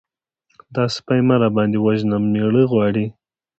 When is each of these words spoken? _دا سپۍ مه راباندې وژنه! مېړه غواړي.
_دا 0.73 0.85
سپۍ 0.95 1.19
مه 1.27 1.35
راباندې 1.41 1.77
وژنه! 1.85 2.17
مېړه 2.31 2.63
غواړي. 2.71 3.05